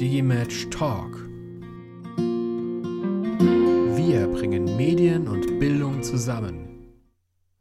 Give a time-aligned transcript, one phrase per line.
[0.00, 1.14] Digimatch Talk.
[3.96, 6.88] Wir bringen Medien und Bildung zusammen.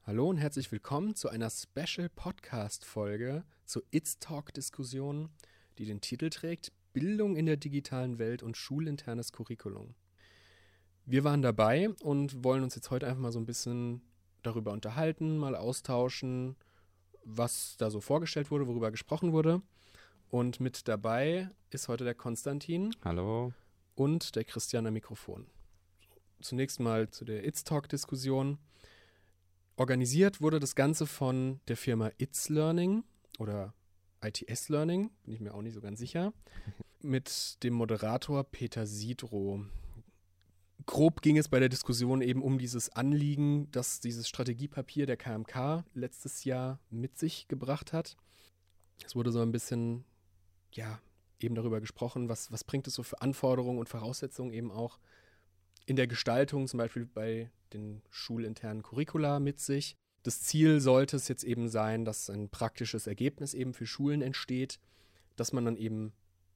[0.01, 5.29] Hallo und herzlich willkommen zu einer Special Podcast Folge zur It's Talk Diskussion,
[5.77, 9.93] die den Titel trägt Bildung in der digitalen Welt und schulinternes Curriculum.
[11.05, 14.01] Wir waren dabei und wollen uns jetzt heute einfach mal so ein bisschen
[14.41, 16.55] darüber unterhalten, mal austauschen,
[17.23, 19.61] was da so vorgestellt wurde, worüber gesprochen wurde.
[20.33, 22.89] Und mit dabei ist heute der Konstantin.
[23.05, 23.53] Hallo.
[23.93, 25.45] Und der Christian am Mikrofon.
[26.41, 28.57] Zunächst mal zu der It's Talk-Diskussion.
[29.75, 33.03] Organisiert wurde das Ganze von der Firma It's Learning
[33.37, 33.75] oder
[34.25, 36.33] ITS Learning, bin ich mir auch nicht so ganz sicher,
[37.03, 39.63] mit dem Moderator Peter Sidro.
[40.87, 45.85] Grob ging es bei der Diskussion eben um dieses Anliegen, das dieses Strategiepapier der KMK
[45.93, 48.17] letztes Jahr mit sich gebracht hat.
[49.05, 50.05] Es wurde so ein bisschen,
[50.75, 50.99] ja,
[51.39, 54.99] eben darüber gesprochen, was, was bringt es so für Anforderungen und Voraussetzungen eben auch
[55.85, 59.95] in der Gestaltung, zum Beispiel bei den schulinternen Curricula mit sich.
[60.23, 64.79] Das Ziel sollte es jetzt eben sein, dass ein praktisches Ergebnis eben für Schulen entsteht,
[65.35, 66.13] das man dann eben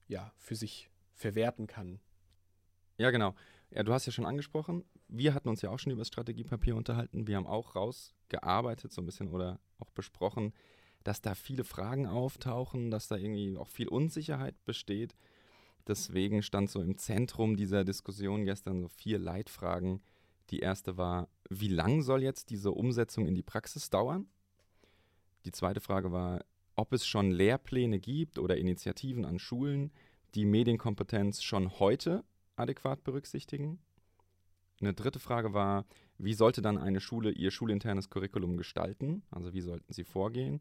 [0.08, 2.00] ja für sich verwerten kann.
[2.98, 3.36] Ja, genau.
[3.72, 6.76] Ja, du hast ja schon angesprochen, wir hatten uns ja auch schon über das Strategiepapier
[6.76, 7.28] unterhalten.
[7.28, 10.54] Wir haben auch rausgearbeitet so ein bisschen oder auch besprochen,
[11.08, 15.16] dass da viele Fragen auftauchen, dass da irgendwie auch viel Unsicherheit besteht.
[15.88, 20.02] Deswegen stand so im Zentrum dieser Diskussion gestern so vier Leitfragen.
[20.50, 24.28] Die erste war, wie lang soll jetzt diese Umsetzung in die Praxis dauern?
[25.46, 26.44] Die zweite Frage war,
[26.76, 29.94] ob es schon Lehrpläne gibt oder Initiativen an Schulen,
[30.36, 32.26] die Medienkompetenz schon heute
[32.58, 33.80] adäquat berücksichtigen.
[34.82, 35.86] Eine dritte Frage war,
[36.18, 39.24] wie sollte dann eine Schule ihr schulinternes Curriculum gestalten?
[39.32, 40.60] Also wie sollten sie vorgehen?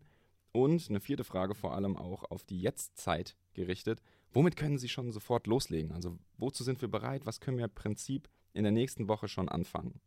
[0.53, 4.01] Und eine vierte Frage vor allem auch auf die Jetztzeit gerichtet.
[4.33, 5.93] Womit können Sie schon sofort loslegen?
[5.93, 7.27] Also wozu sind wir bereit?
[7.27, 10.01] Was können wir im Prinzip in der nächsten Woche schon anfangen?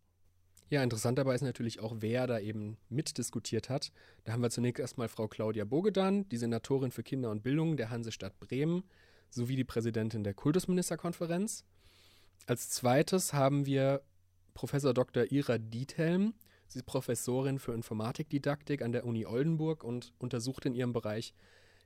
[0.70, 3.92] Ja, interessant dabei ist natürlich auch, wer da eben mitdiskutiert hat.
[4.24, 7.90] Da haben wir zunächst erstmal Frau Claudia Bogedan, die Senatorin für Kinder und Bildung der
[7.90, 8.84] Hansestadt Bremen,
[9.32, 11.66] sowie die Präsidentin der Kultusministerkonferenz.
[12.46, 14.04] Als zweites haben wir
[14.54, 15.32] Professor Dr.
[15.32, 16.34] Ira Diethelm.
[16.70, 21.34] Sie ist Professorin für Informatikdidaktik an der Uni Oldenburg und untersucht in ihrem Bereich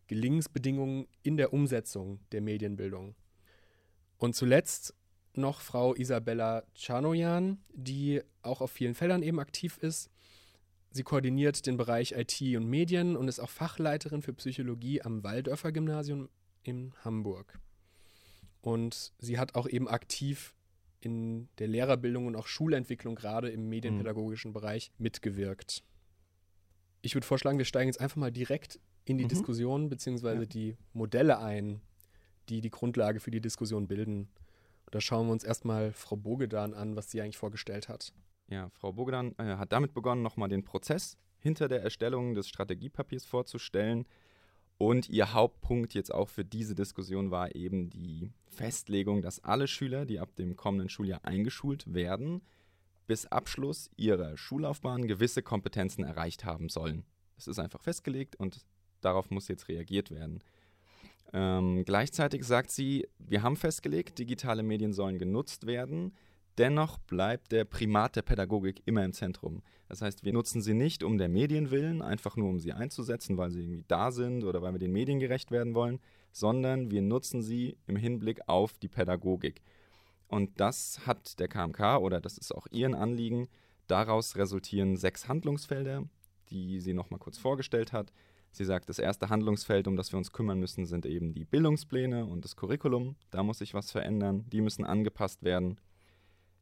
[0.07, 3.15] Gelingensbedingungen in der Umsetzung der Medienbildung.
[4.17, 4.93] Und zuletzt
[5.35, 10.09] noch Frau Isabella Czarnojan, die auch auf vielen Feldern eben aktiv ist.
[10.91, 15.71] Sie koordiniert den Bereich IT und Medien und ist auch Fachleiterin für Psychologie am Waldörfer
[15.71, 16.27] Gymnasium
[16.61, 17.57] in Hamburg.
[18.61, 20.53] Und sie hat auch eben aktiv
[21.03, 24.53] in der Lehrerbildung und auch Schulentwicklung gerade im medienpädagogischen mhm.
[24.53, 25.83] Bereich mitgewirkt.
[27.01, 29.29] Ich würde vorschlagen, wir steigen jetzt einfach mal direkt in die mhm.
[29.29, 30.33] Diskussion bzw.
[30.33, 30.45] Ja.
[30.45, 31.81] die Modelle ein,
[32.49, 34.29] die die Grundlage für die Diskussion bilden.
[34.85, 38.13] Und da schauen wir uns erstmal Frau Bogedan an, was sie eigentlich vorgestellt hat.
[38.47, 43.25] Ja, Frau Bogedan äh, hat damit begonnen, nochmal den Prozess hinter der Erstellung des Strategiepapiers
[43.25, 44.05] vorzustellen,
[44.77, 50.05] und ihr Hauptpunkt jetzt auch für diese Diskussion war eben die Festlegung, dass alle Schüler,
[50.05, 52.41] die ab dem kommenden Schuljahr eingeschult werden,
[53.07, 57.05] bis Abschluss ihrer Schullaufbahn gewisse Kompetenzen erreicht haben sollen.
[57.35, 58.65] Das ist einfach festgelegt und
[59.01, 60.41] darauf muss jetzt reagiert werden.
[61.33, 66.13] Ähm, gleichzeitig sagt sie, wir haben festgelegt, digitale Medien sollen genutzt werden,
[66.57, 69.63] Dennoch bleibt der Primat der Pädagogik immer im Zentrum.
[69.89, 73.37] Das heißt, wir nutzen sie nicht um der Medien willen, einfach nur um sie einzusetzen,
[73.37, 75.99] weil sie irgendwie da sind oder weil wir den Medien gerecht werden wollen,
[76.31, 79.61] sondern wir nutzen sie im Hinblick auf die Pädagogik.
[80.27, 83.47] Und das hat der KMK oder das ist auch Ihren Anliegen.
[83.87, 86.03] Daraus resultieren sechs Handlungsfelder,
[86.49, 88.11] die sie nochmal kurz vorgestellt hat.
[88.51, 92.25] Sie sagt, das erste Handlungsfeld, um das wir uns kümmern müssen, sind eben die Bildungspläne
[92.25, 93.15] und das Curriculum.
[93.31, 94.45] Da muss sich was verändern.
[94.51, 95.79] Die müssen angepasst werden.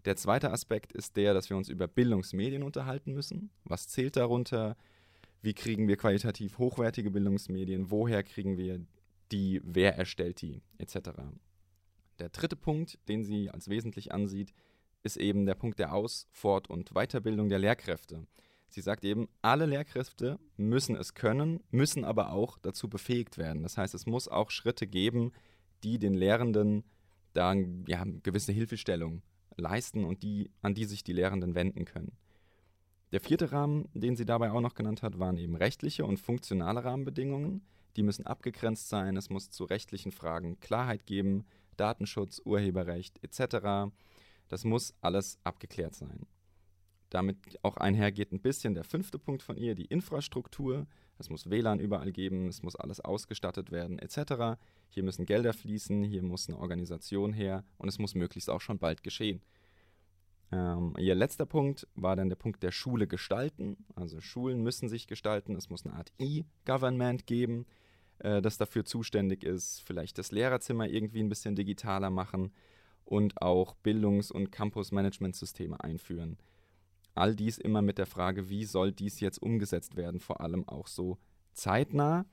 [0.06, 3.52] Der zweite Aspekt ist der, dass wir uns über Bildungsmedien unterhalten müssen.
[3.66, 4.76] Was zählt darunter?
[5.42, 7.92] Wie kriegen wir qualitativ hochwertige Bildungsmedien?
[7.92, 8.84] Woher kriegen wir
[9.32, 9.62] die?
[9.64, 10.62] Wer erstellt die?
[10.80, 10.98] Etc.
[12.20, 14.54] Der dritte Punkt, den sie als wesentlich ansieht,
[15.04, 18.26] ist eben der Punkt der Aus-, Fort- und Weiterbildung der Lehrkräfte.
[18.70, 23.64] Sie sagt eben, alle Lehrkräfte müssen es können, müssen aber auch dazu befähigt werden.
[23.64, 25.32] Das heißt, es muss auch Schritte geben,
[25.84, 26.84] die den Lehrenden
[27.34, 27.54] da
[27.88, 29.22] ja, gewisse Hilfestellung
[29.58, 32.12] leisten und die, an die sich die Lehrenden wenden können.
[33.12, 36.84] Der vierte Rahmen, den sie dabei auch noch genannt hat, waren eben rechtliche und funktionale
[36.84, 37.62] Rahmenbedingungen.
[37.98, 41.46] Die müssen abgegrenzt sein, es muss zu rechtlichen Fragen Klarheit geben,
[41.76, 43.92] Datenschutz, Urheberrecht etc.
[44.48, 46.26] Das muss alles abgeklärt sein.
[47.12, 50.88] Damit auch einhergeht ein bisschen der fünfte Punkt von ihr, die Infrastruktur.
[51.20, 54.60] Es muss WLAN überall geben, es muss alles ausgestattet werden, etc.
[54.90, 58.80] Hier müssen Gelder fließen, hier muss eine Organisation her und es muss möglichst auch schon
[58.80, 59.42] bald geschehen.
[60.52, 63.78] Ähm, ihr letzter Punkt war dann der Punkt der Schule gestalten.
[63.96, 67.66] Also Schulen müssen sich gestalten, es muss eine Art E-Government geben,
[68.20, 72.52] äh, das dafür zuständig ist, vielleicht das Lehrerzimmer irgendwie ein bisschen digitaler machen
[73.06, 76.38] und auch Bildungs- und Campus-Management-Systeme einführen.
[77.14, 80.88] All dies immer mit der Frage, wie soll dies jetzt umgesetzt werden, vor allem auch
[80.88, 81.18] so
[81.54, 82.26] zeitnah.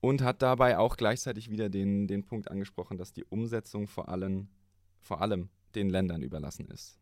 [0.00, 4.48] Und hat dabei auch gleichzeitig wieder den, den Punkt angesprochen, dass die Umsetzung vor allem,
[4.98, 6.98] vor allem den Ländern überlassen ist.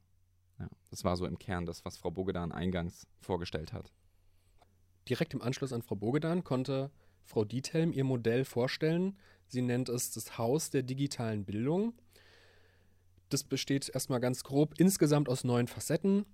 [0.59, 3.93] Ja, das war so im Kern das, was Frau Bogedan eingangs vorgestellt hat.
[5.09, 6.91] Direkt im Anschluss an Frau Bogedan konnte
[7.23, 9.17] Frau Diethelm ihr Modell vorstellen.
[9.47, 11.95] Sie nennt es das Haus der digitalen Bildung.
[13.29, 16.27] Das besteht erstmal ganz grob insgesamt aus neun Facetten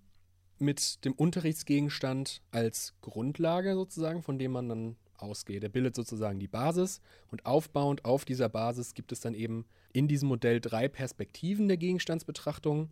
[0.59, 5.62] mit dem Unterrichtsgegenstand als Grundlage sozusagen, von dem man dann ausgeht.
[5.62, 10.09] Der bildet sozusagen die Basis und aufbauend auf dieser Basis gibt es dann eben in
[10.09, 12.91] diesem Modell drei Perspektiven der Gegenstandsbetrachtung.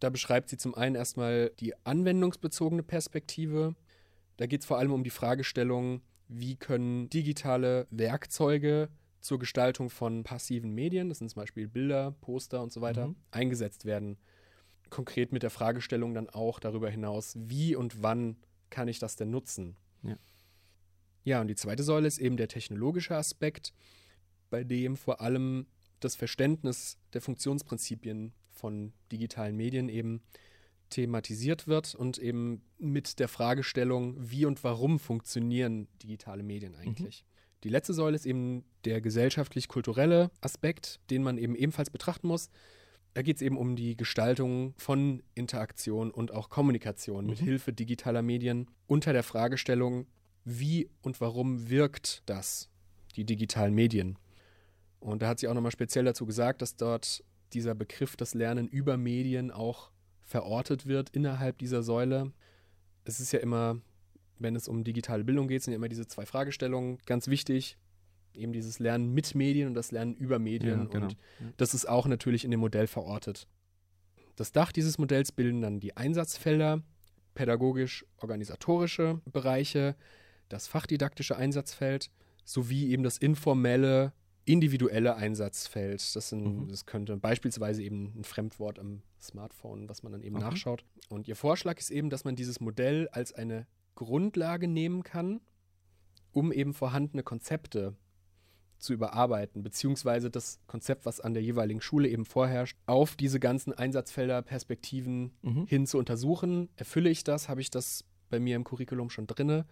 [0.00, 3.74] Da beschreibt sie zum einen erstmal die anwendungsbezogene Perspektive.
[4.36, 8.88] Da geht es vor allem um die Fragestellung, wie können digitale Werkzeuge
[9.20, 13.16] zur Gestaltung von passiven Medien, das sind zum Beispiel Bilder, Poster und so weiter, mhm.
[13.30, 14.16] eingesetzt werden
[14.92, 18.36] konkret mit der Fragestellung dann auch darüber hinaus, wie und wann
[18.70, 19.76] kann ich das denn nutzen?
[20.02, 20.16] Ja.
[21.24, 23.72] Ja, und die zweite Säule ist eben der technologische Aspekt,
[24.50, 25.66] bei dem vor allem
[26.00, 30.20] das Verständnis der Funktionsprinzipien von digitalen Medien eben
[30.90, 37.24] thematisiert wird und eben mit der Fragestellung, wie und warum funktionieren digitale Medien eigentlich.
[37.24, 37.32] Mhm.
[37.64, 42.50] Die letzte Säule ist eben der gesellschaftlich-kulturelle Aspekt, den man eben ebenfalls betrachten muss.
[43.14, 47.30] Da geht es eben um die Gestaltung von Interaktion und auch Kommunikation mhm.
[47.30, 50.06] mit Hilfe digitaler Medien unter der Fragestellung,
[50.44, 52.70] wie und warum wirkt das,
[53.16, 54.18] die digitalen Medien.
[54.98, 58.66] Und da hat sie auch nochmal speziell dazu gesagt, dass dort dieser Begriff das Lernen
[58.68, 59.90] über Medien auch
[60.22, 62.32] verortet wird innerhalb dieser Säule.
[63.04, 63.80] Es ist ja immer,
[64.38, 67.76] wenn es um digitale Bildung geht, sind ja immer diese zwei Fragestellungen ganz wichtig
[68.34, 70.80] eben dieses Lernen mit Medien und das Lernen über Medien.
[70.80, 71.06] Ja, genau.
[71.06, 71.16] Und
[71.56, 73.46] das ist auch natürlich in dem Modell verortet.
[74.36, 76.82] Das Dach dieses Modells bilden dann die Einsatzfelder,
[77.34, 79.96] pädagogisch-organisatorische Bereiche,
[80.48, 82.10] das fachdidaktische Einsatzfeld
[82.44, 84.12] sowie eben das informelle,
[84.44, 86.14] individuelle Einsatzfeld.
[86.14, 86.68] Das, sind, mhm.
[86.68, 90.44] das könnte beispielsweise eben ein Fremdwort am Smartphone, was man dann eben okay.
[90.44, 90.84] nachschaut.
[91.08, 95.40] Und ihr Vorschlag ist eben, dass man dieses Modell als eine Grundlage nehmen kann,
[96.32, 97.94] um eben vorhandene Konzepte
[98.82, 103.72] zu überarbeiten, beziehungsweise das Konzept, was an der jeweiligen Schule eben vorherrscht, auf diese ganzen
[103.72, 105.66] Einsatzfelder, Perspektiven mhm.
[105.66, 106.68] hin zu untersuchen.
[106.76, 107.48] Erfülle ich das?
[107.48, 109.66] Habe ich das bei mir im Curriculum schon drinne?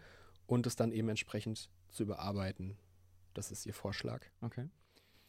[0.47, 2.77] Und es dann eben entsprechend zu überarbeiten.
[3.35, 4.27] Das ist ihr Vorschlag.
[4.41, 4.69] Okay.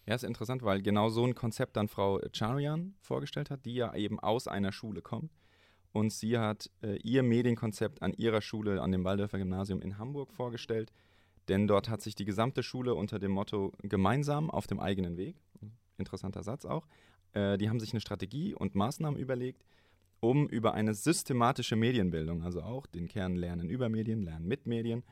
[0.07, 3.93] Ja, ist interessant, weil genau so ein Konzept dann Frau Charian vorgestellt hat, die ja
[3.95, 5.31] eben aus einer Schule kommt.
[5.91, 10.31] Und sie hat äh, ihr Medienkonzept an ihrer Schule, an dem Waldorfer Gymnasium in Hamburg
[10.31, 10.91] vorgestellt
[11.51, 15.35] denn dort hat sich die gesamte Schule unter dem Motto gemeinsam auf dem eigenen Weg,
[15.97, 16.87] interessanter Satz auch,
[17.33, 19.65] äh, die haben sich eine Strategie und Maßnahmen überlegt,
[20.21, 25.03] um über eine systematische Medienbildung, also auch den Kern Lernen über Medien, Lernen mit Medien,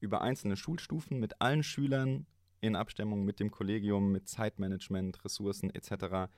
[0.00, 2.26] über einzelne Schulstufen mit allen Schülern
[2.60, 6.28] in Abstimmung mit dem Kollegium, mit Zeitmanagement, Ressourcen etc.,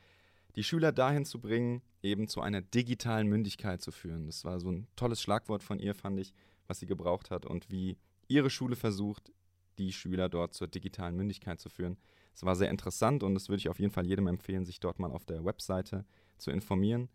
[0.54, 4.26] die Schüler dahin zu bringen, eben zu einer digitalen Mündigkeit zu führen.
[4.26, 6.34] Das war so ein tolles Schlagwort von ihr, fand ich,
[6.66, 7.96] was sie gebraucht hat und wie
[8.28, 9.32] ihre Schule versucht,
[9.78, 11.96] die Schüler dort zur digitalen Mündigkeit zu führen.
[12.34, 14.98] Es war sehr interessant und das würde ich auf jeden Fall jedem empfehlen, sich dort
[14.98, 16.04] mal auf der Webseite
[16.38, 17.08] zu informieren,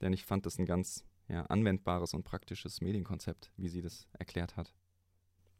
[0.00, 4.56] denn ich fand das ein ganz ja, anwendbares und praktisches Medienkonzept, wie sie das erklärt
[4.56, 4.74] hat.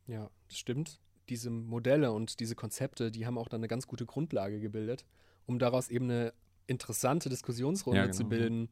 [0.07, 1.01] Ja, das stimmt.
[1.29, 5.05] Diese Modelle und diese Konzepte, die haben auch dann eine ganz gute Grundlage gebildet,
[5.47, 6.33] um daraus eben eine
[6.69, 8.69] interessante Diskussionsrunde ja, genau, zu bilden.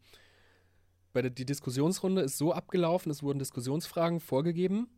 [1.12, 4.88] Bei der, die Diskussionsrunde ist so abgelaufen, es wurden Diskussionsfragen vorgegeben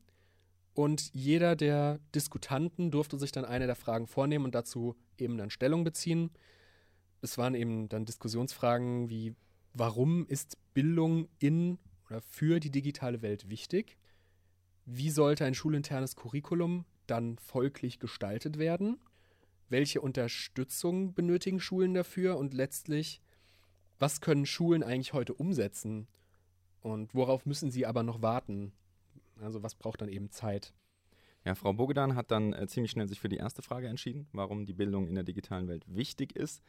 [0.77, 5.49] und jeder der Diskutanten durfte sich dann eine der Fragen vornehmen und dazu eben dann
[5.49, 6.31] Stellung beziehen.
[7.23, 9.35] Es waren eben dann Diskussionsfragen wie,
[9.73, 11.79] warum ist Bildung in
[12.11, 13.97] oder für die digitale Welt wichtig?
[14.85, 18.99] Wie sollte ein schulinternes Curriculum dann folglich gestaltet werden?
[19.71, 22.37] Welche Unterstützung benötigen Schulen dafür?
[22.37, 23.23] Und letztlich,
[23.99, 26.07] was können Schulen eigentlich heute umsetzen?
[26.83, 28.75] Und worauf müssen sie aber noch warten?
[29.41, 30.73] Also was braucht dann eben Zeit?
[31.45, 34.67] Ja, Frau Bogedan hat dann äh, ziemlich schnell sich für die erste Frage entschieden, warum
[34.67, 36.63] die Bildung in der digitalen Welt wichtig ist.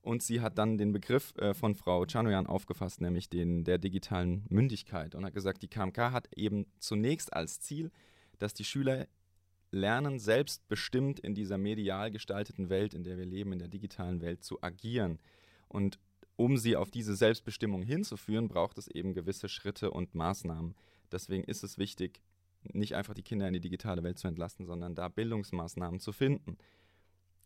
[0.00, 4.44] Und sie hat dann den Begriff äh, von Frau Chanoyan aufgefasst, nämlich den der digitalen
[4.48, 7.90] Mündigkeit und hat gesagt, die KMK hat eben zunächst als Ziel,
[8.38, 9.06] dass die Schüler
[9.70, 14.44] lernen, selbstbestimmt in dieser medial gestalteten Welt, in der wir leben, in der digitalen Welt
[14.44, 15.18] zu agieren.
[15.68, 15.98] Und
[16.36, 20.74] um sie auf diese Selbstbestimmung hinzuführen, braucht es eben gewisse Schritte und Maßnahmen.
[21.12, 22.20] Deswegen ist es wichtig,
[22.62, 26.56] nicht einfach die Kinder in die digitale Welt zu entlassen, sondern da Bildungsmaßnahmen zu finden.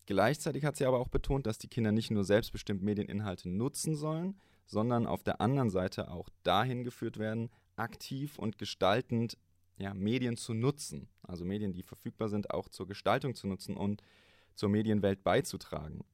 [0.06, 4.38] Gleichzeitig hat sie aber auch betont, dass die Kinder nicht nur selbstbestimmt Medieninhalte nutzen sollen,
[4.66, 9.36] sondern auf der anderen Seite auch dahin geführt werden, aktiv und gestaltend
[9.78, 14.02] ja, Medien zu nutzen, also Medien, die verfügbar sind, auch zur Gestaltung zu nutzen und
[14.54, 16.04] zur Medienwelt beizutragen.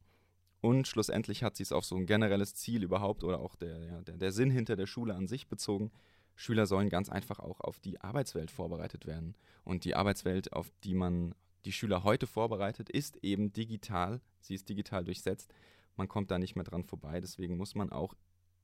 [0.61, 4.01] Und schlussendlich hat sie es auf so ein generelles Ziel überhaupt oder auch der, ja,
[4.03, 5.91] der, der Sinn hinter der Schule an sich bezogen.
[6.35, 9.37] Schüler sollen ganz einfach auch auf die Arbeitswelt vorbereitet werden.
[9.65, 11.35] Und die Arbeitswelt, auf die man
[11.65, 14.21] die Schüler heute vorbereitet, ist eben digital.
[14.41, 15.53] Sie ist digital durchsetzt.
[15.97, 17.21] Man kommt da nicht mehr dran vorbei.
[17.21, 18.15] Deswegen muss man auch,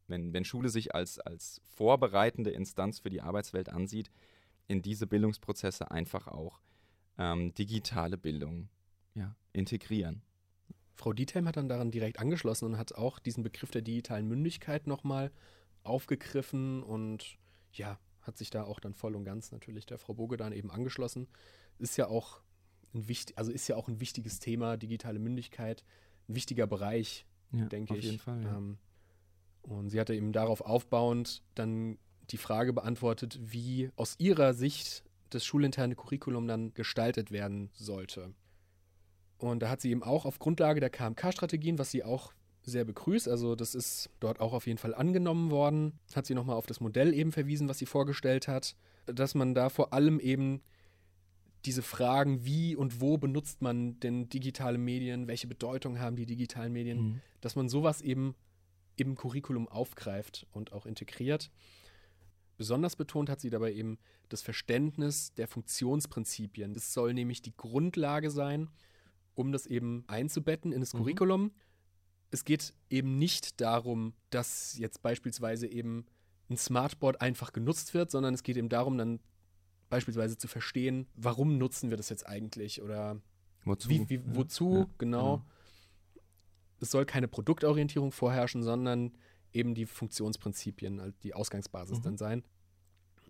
[0.06, 4.10] wenn, wenn Schule sich als, als vorbereitende Instanz für die Arbeitswelt ansieht,
[4.66, 6.60] in diese Bildungsprozesse einfach auch
[7.18, 8.68] ähm, digitale Bildung
[9.14, 10.22] ja, integrieren.
[10.94, 14.86] Frau Diethelm hat dann daran direkt angeschlossen und hat auch diesen Begriff der digitalen Mündigkeit
[14.86, 15.30] nochmal
[15.84, 17.38] aufgegriffen und
[17.72, 20.70] ja, hat sich da auch dann voll und ganz natürlich der Frau Boge dann eben
[20.70, 21.28] angeschlossen.
[21.78, 22.40] Ist ja auch
[22.94, 25.84] ein wichtig, also ist ja auch ein wichtiges Thema, digitale Mündigkeit,
[26.28, 28.00] ein wichtiger Bereich, ja, denke ich.
[28.00, 28.42] Auf jeden Fall.
[28.42, 28.56] Ja.
[28.56, 28.78] Ähm,
[29.62, 31.98] und sie hatte eben darauf aufbauend dann
[32.30, 38.34] die Frage beantwortet, wie aus ihrer Sicht das schulinterne Curriculum dann gestaltet werden sollte.
[39.38, 42.32] Und da hat sie eben auch auf Grundlage der KMK-Strategien, was sie auch
[42.68, 46.56] sehr begrüßt, also das ist dort auch auf jeden Fall angenommen worden, hat sie nochmal
[46.56, 50.62] auf das Modell eben verwiesen, was sie vorgestellt hat, dass man da vor allem eben
[51.64, 56.72] diese Fragen, wie und wo benutzt man denn digitale Medien, welche Bedeutung haben die digitalen
[56.72, 57.20] Medien, mhm.
[57.40, 58.34] dass man sowas eben
[58.96, 61.50] im Curriculum aufgreift und auch integriert.
[62.56, 63.98] Besonders betont hat sie dabei eben
[64.28, 66.74] das Verständnis der Funktionsprinzipien.
[66.74, 68.68] Das soll nämlich die Grundlage sein,
[69.34, 70.98] um das eben einzubetten in das mhm.
[70.98, 71.52] Curriculum.
[72.30, 76.06] Es geht eben nicht darum, dass jetzt beispielsweise eben
[76.50, 79.20] ein Smartboard einfach genutzt wird, sondern es geht eben darum, dann
[79.88, 83.20] beispielsweise zu verstehen, warum nutzen wir das jetzt eigentlich oder
[83.64, 85.36] wozu, wie, wie, wozu ja, genau.
[85.38, 85.46] genau.
[86.80, 89.12] Es soll keine Produktorientierung vorherrschen, sondern
[89.52, 92.02] eben die Funktionsprinzipien, die Ausgangsbasis mhm.
[92.02, 92.44] dann sein.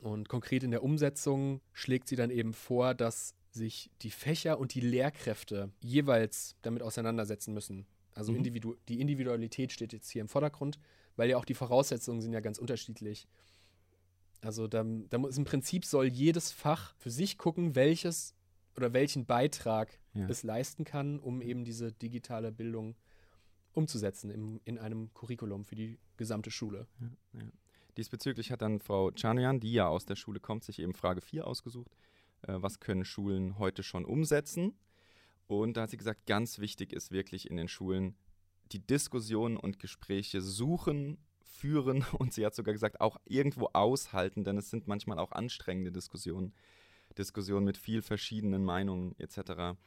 [0.00, 4.74] Und konkret in der Umsetzung schlägt sie dann eben vor, dass sich die Fächer und
[4.74, 7.86] die Lehrkräfte jeweils damit auseinandersetzen müssen.
[8.18, 8.38] Also mhm.
[8.38, 10.78] Individu die Individualität steht jetzt hier im Vordergrund,
[11.16, 13.28] weil ja auch die Voraussetzungen sind ja ganz unterschiedlich.
[14.40, 18.34] Also da, da muss im Prinzip soll jedes Fach für sich gucken, welches
[18.76, 20.28] oder welchen Beitrag ja.
[20.28, 22.96] es leisten kann, um eben diese digitale Bildung
[23.72, 26.88] umzusetzen im, in einem Curriculum für die gesamte Schule.
[27.00, 27.46] Ja, ja.
[27.96, 31.46] Diesbezüglich hat dann Frau Czanian, die ja aus der Schule kommt, sich eben Frage 4
[31.46, 31.90] ausgesucht.
[32.42, 34.74] Äh, was können Schulen heute schon umsetzen?
[35.48, 38.14] Und da hat sie gesagt, ganz wichtig ist wirklich in den Schulen
[38.70, 44.58] die Diskussionen und Gespräche suchen, führen und sie hat sogar gesagt, auch irgendwo aushalten, denn
[44.58, 46.54] es sind manchmal auch anstrengende Diskussionen.
[47.16, 49.78] Diskussionen mit viel verschiedenen Meinungen etc.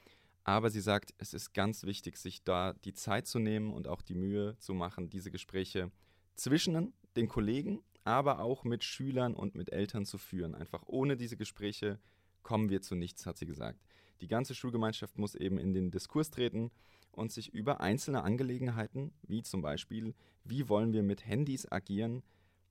[0.44, 4.02] Aber sie sagt, es ist ganz wichtig, sich da die Zeit zu nehmen und auch
[4.02, 5.92] die Mühe zu machen, diese Gespräche
[6.36, 10.56] zwischen den Kollegen, aber auch mit Schülern und mit Eltern zu führen.
[10.56, 12.00] Einfach ohne diese Gespräche
[12.42, 13.80] kommen wir zu nichts, hat sie gesagt.
[14.22, 16.72] Die ganze Schulgemeinschaft muss eben in den Diskurs treten
[17.12, 20.14] und sich über einzelne Angelegenheiten, wie zum Beispiel,
[20.44, 22.24] wie wollen wir mit Handys agieren,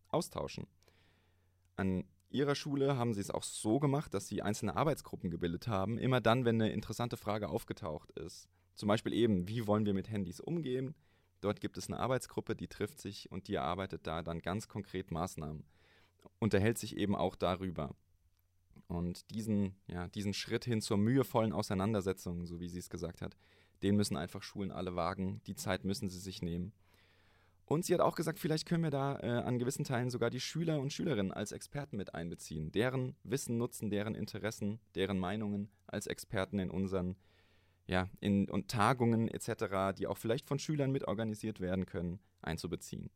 [0.09, 0.67] austauschen.
[1.77, 5.99] An ihrer Schule haben sie es auch so gemacht, dass sie einzelne Arbeitsgruppen gebildet haben,
[5.99, 8.49] immer dann, wenn eine interessante Frage aufgetaucht ist.
[8.77, 10.95] Zum Beispiel eben, wie wollen wir mit Handys umgehen?
[11.41, 15.11] Dort gibt es eine Arbeitsgruppe, die trifft sich und die erarbeitet da dann ganz konkret
[15.11, 15.65] Maßnahmen.
[16.39, 17.95] Unterhält sich eben auch darüber.
[18.91, 23.37] Und diesen, ja, diesen Schritt hin zur mühevollen Auseinandersetzung, so wie sie es gesagt hat,
[23.85, 25.41] den müssen einfach Schulen alle wagen.
[25.47, 26.73] Die Zeit müssen sie sich nehmen.
[27.67, 30.41] Und sie hat auch gesagt, vielleicht können wir da äh, an gewissen Teilen sogar die
[30.41, 32.73] Schüler und Schülerinnen als Experten mit einbeziehen.
[32.73, 37.15] Deren Wissen nutzen, deren Interessen, deren Meinungen als Experten in unseren
[37.87, 43.09] ja, in, und Tagungen etc., die auch vielleicht von Schülern mitorganisiert werden können, einzubeziehen.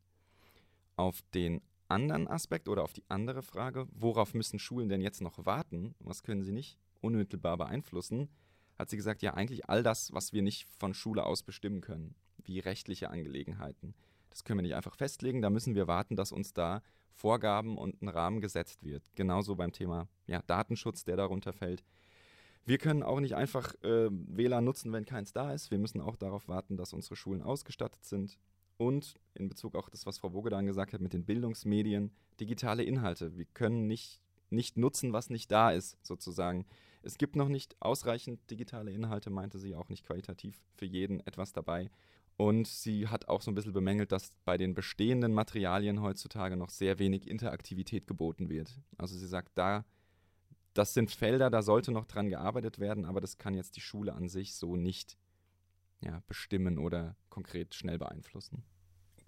[0.95, 5.45] Auf den anderen Aspekt oder auf die andere Frage, worauf müssen Schulen denn jetzt noch
[5.45, 8.29] warten, was können sie nicht unmittelbar beeinflussen,
[8.77, 12.15] hat sie gesagt, ja eigentlich all das, was wir nicht von Schule aus bestimmen können,
[12.43, 13.93] wie rechtliche Angelegenheiten.
[14.29, 16.81] Das können wir nicht einfach festlegen, da müssen wir warten, dass uns da
[17.13, 19.03] Vorgaben und ein Rahmen gesetzt wird.
[19.15, 21.85] Genauso beim Thema ja, Datenschutz, der darunter fällt.
[22.65, 25.71] Wir können auch nicht einfach äh, WLAN nutzen, wenn keins da ist.
[25.71, 28.37] Wir müssen auch darauf warten, dass unsere Schulen ausgestattet sind.
[28.77, 33.37] Und in Bezug auch das, was Frau Bogedan gesagt hat mit den Bildungsmedien, digitale Inhalte.
[33.37, 36.65] Wir können nicht, nicht nutzen, was nicht da ist, sozusagen.
[37.01, 41.53] Es gibt noch nicht ausreichend digitale Inhalte, meinte sie, auch nicht qualitativ für jeden etwas
[41.53, 41.89] dabei.
[42.37, 46.69] Und sie hat auch so ein bisschen bemängelt, dass bei den bestehenden Materialien heutzutage noch
[46.69, 48.77] sehr wenig Interaktivität geboten wird.
[48.97, 49.85] Also sie sagt, da,
[50.73, 54.13] das sind Felder, da sollte noch dran gearbeitet werden, aber das kann jetzt die Schule
[54.13, 55.17] an sich so nicht
[56.01, 58.63] ja, bestimmen oder konkret schnell beeinflussen.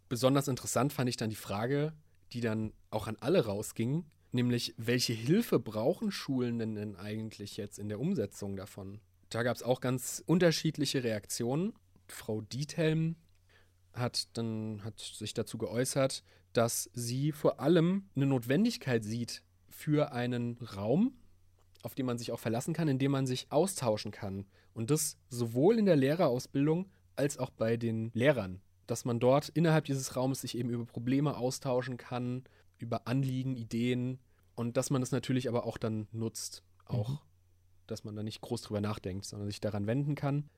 [0.09, 1.93] Besonders interessant fand ich dann die Frage,
[2.31, 7.89] die dann auch an alle rausging, nämlich welche Hilfe brauchen Schulen denn, eigentlich jetzt in
[7.89, 8.99] der Umsetzung davon?
[9.29, 11.73] Da gab es auch ganz unterschiedliche Reaktionen.
[12.07, 13.17] Frau Diethelm
[13.93, 20.57] hat dann hat sich dazu geäußert, dass sie vor allem eine Notwendigkeit sieht für einen
[20.57, 21.17] Raum,
[21.87, 24.45] auf den man sich auch verlassen kann, in dem man sich austauschen kann.
[24.73, 28.59] Und das sowohl in der Lehrerausbildung als auch bei den Lehrern.
[28.87, 32.43] Dass man dort innerhalb dieses Raumes sich eben über Probleme austauschen kann,
[32.77, 34.19] über Anliegen, Ideen
[34.53, 36.61] und dass man das natürlich aber auch dann nutzt.
[36.83, 37.17] Auch, mhm.
[37.87, 40.49] dass man da nicht groß drüber nachdenkt, sondern sich daran wenden kann.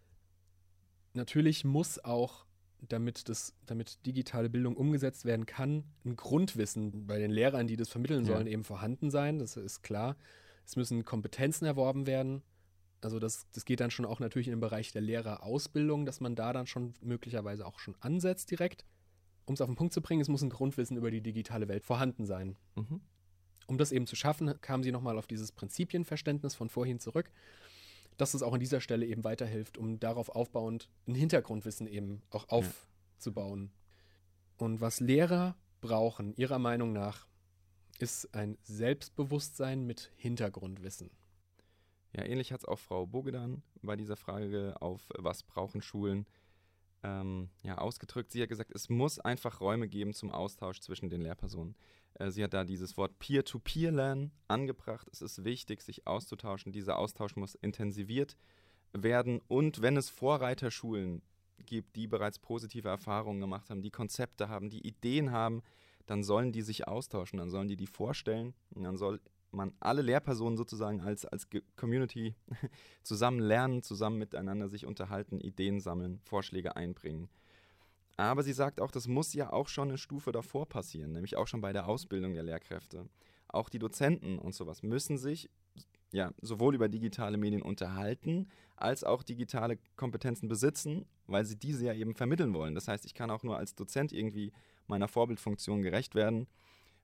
[1.13, 2.47] Natürlich muss auch
[2.81, 7.89] damit, das, damit digitale Bildung umgesetzt werden kann, ein Grundwissen bei den Lehrern, die das
[7.89, 8.53] vermitteln sollen, ja.
[8.53, 9.37] eben vorhanden sein.
[9.37, 10.15] Das ist klar.
[10.69, 12.43] Es müssen Kompetenzen erworben werden.
[13.01, 16.35] Also das, das geht dann schon auch natürlich in den Bereich der Lehrerausbildung, dass man
[16.35, 18.85] da dann schon möglicherweise auch schon ansetzt direkt.
[19.45, 21.83] Um es auf den Punkt zu bringen, es muss ein Grundwissen über die digitale Welt
[21.85, 22.55] vorhanden sein.
[22.75, 23.01] Mhm.
[23.65, 27.31] Um das eben zu schaffen, kam sie nochmal auf dieses Prinzipienverständnis von vorhin zurück,
[28.17, 32.47] dass es auch an dieser Stelle eben weiterhilft, um darauf aufbauend ein Hintergrundwissen eben auch
[32.47, 33.71] aufzubauen.
[34.59, 34.65] Ja.
[34.67, 37.25] Und was Lehrer brauchen, ihrer Meinung nach,
[37.99, 41.11] ist ein Selbstbewusstsein mit Hintergrundwissen.
[42.15, 46.25] Ja, ähnlich hat es auch Frau Bogedan bei dieser Frage auf was brauchen Schulen
[47.03, 48.31] ähm, ja, ausgedrückt.
[48.31, 51.75] Sie hat gesagt, es muss einfach Räume geben zum Austausch zwischen den Lehrpersonen.
[52.15, 55.07] Äh, sie hat da dieses Wort Peer-to-Peer-Lernen angebracht.
[55.11, 56.71] Es ist wichtig, sich auszutauschen.
[56.71, 58.35] Dieser Austausch muss intensiviert
[58.93, 59.39] werden.
[59.47, 61.21] Und wenn es Vorreiterschulen
[61.65, 65.61] gibt, die bereits positive Erfahrungen gemacht haben, die Konzepte haben, die Ideen haben,
[66.09, 70.01] dann sollen die sich austauschen, dann sollen die die vorstellen und dann soll man alle
[70.01, 72.35] Lehrpersonen sozusagen als, als Community
[73.03, 77.29] zusammen lernen, zusammen miteinander sich unterhalten, Ideen sammeln, Vorschläge einbringen.
[78.17, 81.47] Aber sie sagt auch, das muss ja auch schon eine Stufe davor passieren, nämlich auch
[81.47, 83.07] schon bei der Ausbildung der Lehrkräfte.
[83.47, 85.49] Auch die Dozenten und sowas müssen sich
[86.11, 91.93] ja sowohl über digitale Medien unterhalten, als auch digitale Kompetenzen besitzen, weil sie diese ja
[91.93, 92.73] eben vermitteln wollen.
[92.73, 94.51] Das heißt, ich kann auch nur als Dozent irgendwie
[94.89, 96.47] meiner Vorbildfunktion gerecht werden,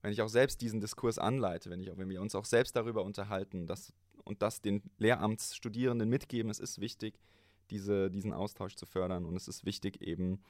[0.02, 3.04] wenn ich auch selbst diesen Diskurs anleite, wenn, ich, wenn wir uns auch selbst darüber
[3.04, 3.93] unterhalten dass,
[4.24, 7.19] und das den Lehramtsstudierenden mitgeben, es ist wichtig,
[7.71, 10.41] diese, diesen Austausch zu fördern und es ist wichtig eben,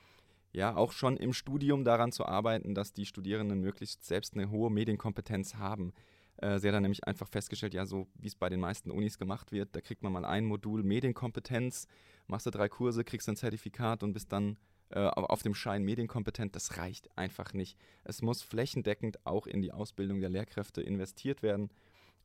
[0.52, 4.72] ja, auch schon im Studium daran zu arbeiten, dass die Studierenden möglichst selbst eine hohe
[4.72, 5.94] Medienkompetenz haben.
[6.38, 9.18] Äh, sie hat dann nämlich einfach festgestellt, ja, so wie es bei den meisten Unis
[9.18, 11.88] gemacht wird, da kriegt man mal ein Modul Medienkompetenz,
[12.28, 14.58] machst du drei Kurse, kriegst ein Zertifikat und bist dann
[14.92, 17.78] auf dem Schein medienkompetent, das reicht einfach nicht.
[18.04, 21.70] Es muss flächendeckend auch in die Ausbildung der Lehrkräfte investiert werden,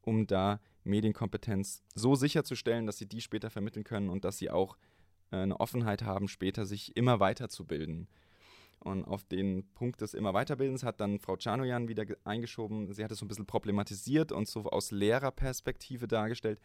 [0.02, 4.76] um da Medienkompetenz so sicherzustellen, dass sie die später vermitteln können und dass sie auch
[5.30, 8.08] äh, eine Offenheit haben, später sich immer weiterzubilden.
[8.78, 12.90] Und auf den Punkt des immer Weiterbildens hat dann Frau Czanoyan wieder eingeschoben.
[12.94, 16.58] Sie hat es so ein bisschen problematisiert und so aus Lehrerperspektive dargestellt.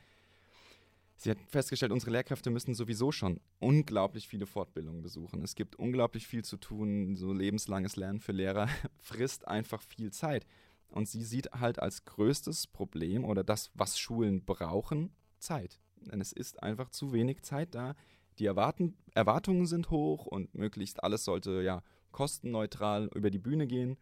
[1.18, 5.42] Sie hat festgestellt, unsere Lehrkräfte müssen sowieso schon unglaublich viele Fortbildungen besuchen.
[5.44, 7.16] Es gibt unglaublich viel zu tun.
[7.16, 8.68] So lebenslanges Lernen für Lehrer
[9.00, 10.46] frisst einfach viel Zeit.
[10.90, 15.80] Und sie sieht halt als größtes Problem oder das, was Schulen brauchen, Zeit.
[15.96, 17.96] Denn es ist einfach zu wenig Zeit da.
[18.40, 23.98] Die Erwarten, Erwartungen sind hoch und möglichst alles sollte ja kostenneutral über die Bühne gehen.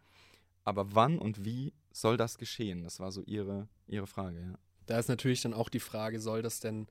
[0.63, 2.83] Aber wann und wie soll das geschehen?
[2.83, 4.59] Das war so ihre, ihre Frage, ja.
[4.85, 6.87] Da ist natürlich dann auch die Frage, soll das denn,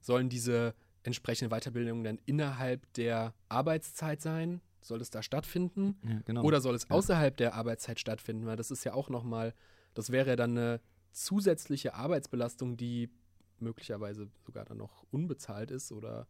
[0.00, 4.60] sollen diese entsprechenden Weiterbildungen dann innerhalb der Arbeitszeit sein?
[4.80, 5.98] Soll es da stattfinden?
[6.04, 6.42] Ja, genau.
[6.42, 8.46] Oder soll es außerhalb der Arbeitszeit stattfinden?
[8.46, 9.54] Weil das ist ja auch nochmal,
[9.94, 10.80] das wäre ja dann eine
[11.12, 13.10] zusätzliche Arbeitsbelastung, die
[13.58, 16.26] möglicherweise sogar dann noch unbezahlt ist oder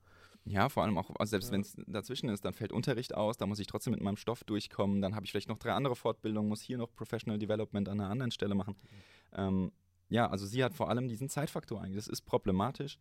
[0.48, 1.54] ja, vor allem auch, also selbst ja.
[1.54, 4.44] wenn es dazwischen ist, dann fällt Unterricht aus, da muss ich trotzdem mit meinem Stoff
[4.44, 8.00] durchkommen, dann habe ich vielleicht noch drei andere Fortbildungen, muss hier noch Professional Development an
[8.00, 8.76] einer anderen Stelle machen.
[8.80, 9.38] Mhm.
[9.38, 9.72] Ähm,
[10.08, 11.96] ja, also sie hat vor allem diesen Zeitfaktor eigentlich.
[11.96, 12.98] Das ist problematisch.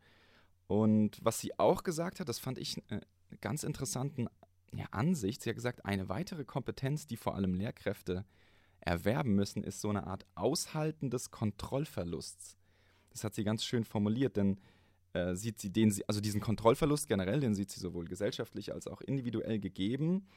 [0.67, 3.01] Und was sie auch gesagt hat, das fand ich eine
[3.41, 4.27] ganz interessanten
[4.73, 5.41] ja, Ansicht.
[5.41, 8.25] Sie hat gesagt, eine weitere Kompetenz, die vor allem Lehrkräfte
[8.79, 12.57] erwerben müssen, ist so eine Art Aushalten des Kontrollverlusts.
[13.11, 14.59] Das hat sie ganz schön formuliert, denn
[15.13, 19.01] äh, sieht sie den, also diesen Kontrollverlust generell, den sieht sie sowohl gesellschaftlich als auch
[19.01, 20.27] individuell gegeben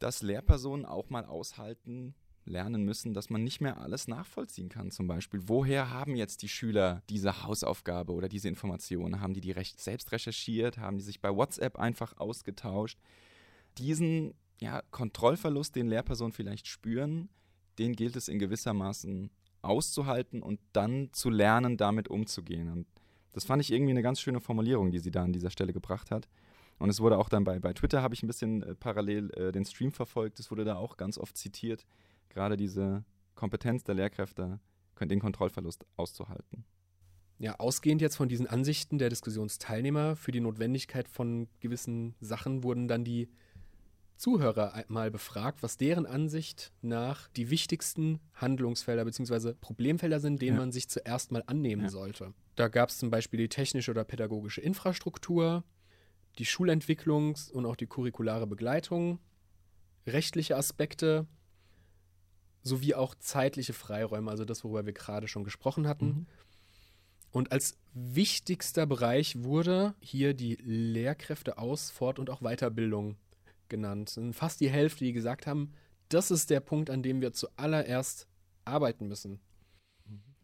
[0.00, 4.90] dass Lehrpersonen auch mal aushalten, lernen müssen, dass man nicht mehr alles nachvollziehen kann.
[4.90, 9.20] Zum Beispiel, woher haben jetzt die Schüler diese Hausaufgabe oder diese Informationen?
[9.20, 10.78] Haben die die recht selbst recherchiert?
[10.78, 12.98] Haben die sich bei WhatsApp einfach ausgetauscht?
[13.78, 17.28] Diesen ja, Kontrollverlust, den Lehrpersonen vielleicht spüren,
[17.78, 19.30] den gilt es in gewisser Maßen
[19.62, 22.70] auszuhalten und dann zu lernen, damit umzugehen.
[22.70, 22.86] Und
[23.32, 26.10] das fand ich irgendwie eine ganz schöne Formulierung, die sie da an dieser Stelle gebracht
[26.10, 26.28] hat.
[26.78, 29.52] Und es wurde auch dann bei, bei Twitter, habe ich ein bisschen äh, parallel äh,
[29.52, 31.86] den Stream verfolgt, es wurde da auch ganz oft zitiert,
[32.30, 34.60] gerade diese Kompetenz der Lehrkräfte,
[35.02, 36.64] den Kontrollverlust auszuhalten.
[37.38, 42.86] Ja, ausgehend jetzt von diesen Ansichten der Diskussionsteilnehmer für die Notwendigkeit von gewissen Sachen wurden
[42.86, 43.30] dann die
[44.16, 49.54] Zuhörer mal befragt, was deren Ansicht nach die wichtigsten Handlungsfelder bzw.
[49.58, 50.60] Problemfelder sind, denen ja.
[50.60, 51.88] man sich zuerst mal annehmen ja.
[51.88, 52.34] sollte.
[52.56, 55.64] Da gab es zum Beispiel die technische oder pädagogische Infrastruktur,
[56.38, 59.18] die Schulentwicklung und auch die curriculare Begleitung,
[60.06, 61.26] rechtliche Aspekte,
[62.62, 66.06] sowie auch zeitliche Freiräume, also das, worüber wir gerade schon gesprochen hatten.
[66.06, 66.26] Mhm.
[67.32, 73.16] Und als wichtigster Bereich wurde hier die Lehrkräfte aus Fort- und auch Weiterbildung
[73.68, 74.16] genannt.
[74.16, 75.72] Und fast die Hälfte, die gesagt haben,
[76.08, 78.26] das ist der Punkt, an dem wir zuallererst
[78.64, 79.40] arbeiten müssen.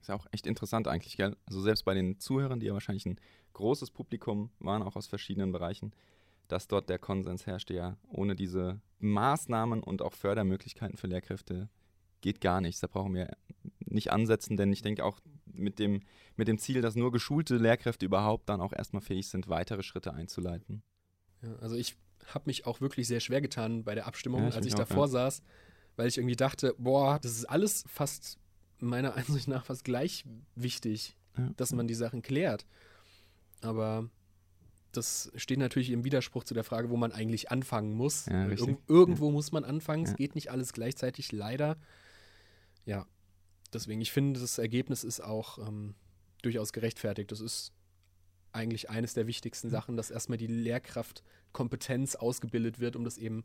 [0.00, 1.36] Ist ja auch echt interessant eigentlich, gell?
[1.46, 3.18] Also selbst bei den Zuhörern, die ja wahrscheinlich ein
[3.54, 5.92] großes Publikum waren, auch aus verschiedenen Bereichen,
[6.46, 11.68] dass dort der Konsens herrschte, ja, ohne diese Maßnahmen und auch Fördermöglichkeiten für Lehrkräfte
[12.26, 12.80] geht gar nichts.
[12.80, 13.36] Da brauchen wir
[13.78, 16.02] nicht ansetzen, denn ich denke auch mit dem,
[16.34, 20.12] mit dem Ziel, dass nur geschulte Lehrkräfte überhaupt dann auch erstmal fähig sind, weitere Schritte
[20.12, 20.82] einzuleiten.
[21.42, 24.66] Ja, also ich habe mich auch wirklich sehr schwer getan bei der Abstimmung, ja, als
[24.66, 25.12] ich auch, davor ja.
[25.12, 25.42] saß,
[25.94, 28.38] weil ich irgendwie dachte, boah, das ist alles fast
[28.80, 30.24] meiner Ansicht nach fast gleich
[30.56, 31.16] wichtig,
[31.56, 32.66] dass man die Sachen klärt.
[33.60, 34.10] Aber
[34.90, 38.26] das steht natürlich im Widerspruch zu der Frage, wo man eigentlich anfangen muss.
[38.26, 40.04] Ja, Irg irgendwo muss man anfangen.
[40.04, 41.76] Es geht nicht alles gleichzeitig, leider
[42.86, 43.06] ja,
[43.72, 45.94] deswegen, ich finde, das Ergebnis ist auch ähm,
[46.42, 47.30] durchaus gerechtfertigt.
[47.30, 47.72] Das ist
[48.52, 53.44] eigentlich eines der wichtigsten Sachen, dass erstmal die Lehrkraftkompetenz ausgebildet wird, um das eben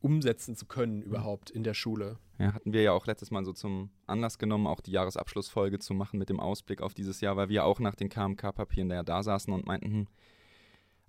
[0.00, 2.18] umsetzen zu können überhaupt in der Schule.
[2.38, 5.94] Ja, hatten wir ja auch letztes Mal so zum Anlass genommen, auch die Jahresabschlussfolge zu
[5.94, 9.02] machen mit dem Ausblick auf dieses Jahr, weil wir auch nach den KMK-Papieren da ja
[9.04, 10.08] da saßen und meinten, hm,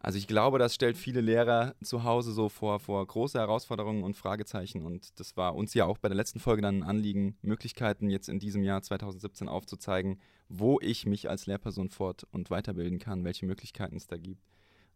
[0.04, 4.18] also ich glaube, das stellt viele Lehrer zu Hause so vor, vor große Herausforderungen und
[4.18, 4.84] Fragezeichen.
[4.84, 8.28] Und das war uns ja auch bei der letzten Folge dann ein Anliegen, Möglichkeiten jetzt
[8.28, 13.46] in diesem Jahr 2017 aufzuzeigen, wo ich mich als Lehrperson fort- und weiterbilden kann, welche
[13.46, 14.44] Möglichkeiten es da gibt.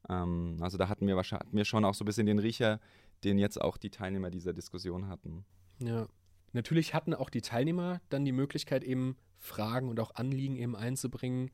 [0.09, 2.81] Ähm, also da hatten wir, hatten wir schon auch so ein bisschen den Riecher,
[3.23, 5.45] den jetzt auch die Teilnehmer dieser Diskussion hatten.
[5.79, 6.07] Ja,
[6.51, 11.49] natürlich hatten auch die Teilnehmer dann die Möglichkeit, eben Fragen und auch Anliegen eben einzubringen.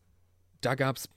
[0.62, 1.10] Da gab es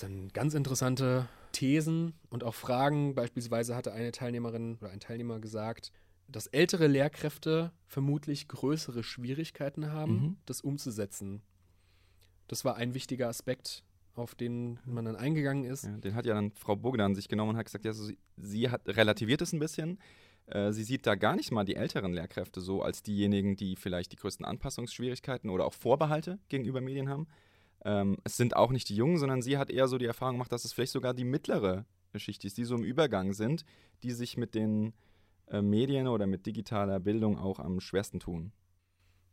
[0.00, 3.14] dann ganz interessante Thesen und auch Fragen.
[3.14, 5.90] Beispielsweise hatte eine Teilnehmerin oder ein Teilnehmer gesagt,
[6.28, 10.36] dass ältere Lehrkräfte vermutlich größere Schwierigkeiten haben, mhm.
[10.44, 11.40] das umzusetzen.
[12.46, 15.84] Das war ein wichtiger Aspekt, auf den man dann eingegangen ist.
[15.84, 18.18] Ja, den hat ja dann Frau Bogdan sich genommen und hat gesagt, ja, so, sie,
[18.36, 19.98] sie, hat relativiert es ein bisschen.
[20.44, 24.12] Äh, sie sieht da gar nicht mal die älteren Lehrkräfte so als diejenigen, die vielleicht
[24.12, 27.26] die größten Anpassungsschwierigkeiten oder auch Vorbehalte gegenüber Medien haben,
[27.84, 30.52] ähm, es sind auch nicht die Jungen, sondern sie hat eher so die Erfahrung gemacht,
[30.52, 31.84] dass es vielleicht sogar die mittlere
[32.16, 33.64] Schicht ist, die so im Übergang sind,
[34.02, 34.94] die sich mit den
[35.48, 38.52] äh, Medien oder mit digitaler Bildung auch am schwersten tun.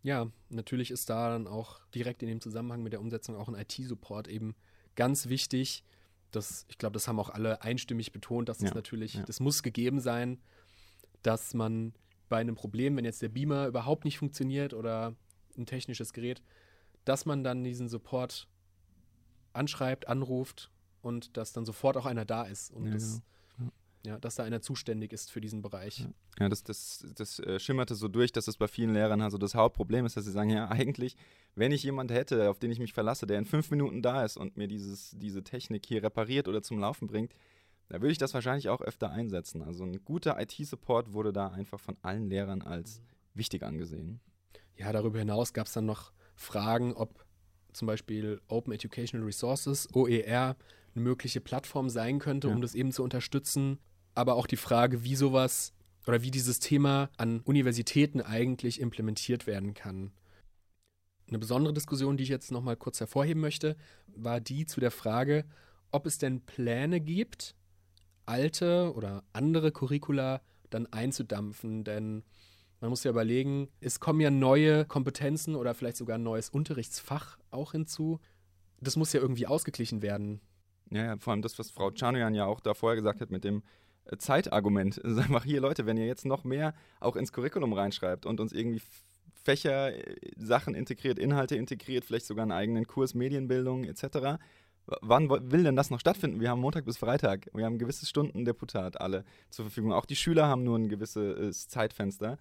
[0.02, 3.56] Ja, natürlich ist da dann auch direkt in dem Zusammenhang mit der Umsetzung auch ein
[3.56, 4.54] IT-Support eben
[4.96, 5.84] ganz wichtig.
[6.32, 9.24] Das, ich glaube, das haben auch alle einstimmig betont, dass es ja, natürlich, ja.
[9.24, 10.42] das muss gegeben sein,
[11.22, 11.94] dass man
[12.28, 15.16] bei einem Problem, wenn jetzt der Beamer überhaupt nicht funktioniert oder
[15.58, 16.42] ein technisches Gerät,
[17.06, 18.48] dass man dann diesen Support
[19.54, 23.22] anschreibt, anruft und dass dann sofort auch einer da ist und ja, das,
[23.58, 23.72] genau.
[24.06, 24.20] ja.
[24.20, 26.00] dass da einer zuständig ist für diesen Bereich.
[26.00, 29.38] Ja, ja das, das, das äh, schimmerte so durch, dass es bei vielen Lehrern also
[29.38, 31.16] das Hauptproblem ist, dass sie sagen, ja eigentlich,
[31.56, 34.38] wenn ich jemanden hätte, auf den ich mich verlasse, der in fünf Minuten da ist
[34.38, 37.34] und mir dieses, diese Technik hier repariert oder zum Laufen bringt,
[37.90, 39.62] da würde ich das wahrscheinlich auch öfter einsetzen.
[39.62, 43.04] Also ein guter IT-Support wurde da einfach von allen Lehrern als mhm.
[43.36, 44.20] wichtig angesehen.
[44.76, 47.26] Ja, darüber hinaus gab es dann noch fragen, ob
[47.74, 50.56] zum Beispiel Open Educational Resources, OER,
[50.96, 52.54] eine mögliche Plattform sein könnte, ja.
[52.54, 53.80] um das eben zu unterstützen.
[54.16, 55.74] Aber auch die Frage, wie sowas
[56.06, 60.12] oder wie dieses Thema an Universitäten eigentlich implementiert werden kann.
[61.28, 63.76] Eine besondere Diskussion, die ich jetzt nochmal kurz hervorheben möchte,
[64.08, 65.46] war die zu der Frage,
[65.92, 67.56] ob es denn Pläne gibt,
[68.26, 71.84] alte oder andere Curricula dann einzudampfen.
[71.84, 72.24] Denn
[72.84, 77.38] man muss ja überlegen, es kommen ja neue Kompetenzen oder vielleicht sogar ein neues Unterrichtsfach
[77.50, 78.20] auch hinzu.
[78.82, 80.42] Das muss ja irgendwie ausgeglichen werden.
[80.92, 83.46] Ja, ja vor allem das, was Frau Czanian ja auch da vorher gesagt hat mit
[83.46, 83.64] dem
[84.04, 84.98] äh, Zeitargument.
[84.98, 88.42] Es ist einfach hier, Leute, wenn ihr jetzt noch mehr auch ins Curriculum reinschreibt und
[88.42, 88.82] uns irgendwie
[89.32, 94.40] Fächer, äh, Sachen integriert, Inhalte integriert, vielleicht sogar einen eigenen Kurs Medienbildung etc.,
[95.02, 96.42] wann will denn das noch stattfinden?
[96.42, 97.50] Wir haben Montag bis Freitag.
[97.54, 99.94] Wir haben ein gewisses Stundendeputat alle zur Verfügung.
[99.94, 102.38] Auch die Schüler haben nur ein gewisses Zeitfenster.